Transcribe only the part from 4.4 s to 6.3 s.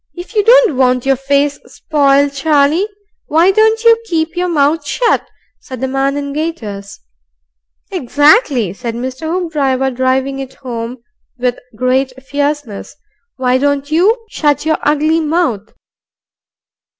mouth shut?" said the person